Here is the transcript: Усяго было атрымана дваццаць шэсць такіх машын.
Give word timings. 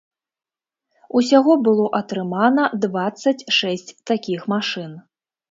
Усяго 1.19 1.57
было 1.67 1.85
атрымана 1.99 2.65
дваццаць 2.87 3.45
шэсць 3.59 3.95
такіх 4.13 4.51
машын. 4.57 4.91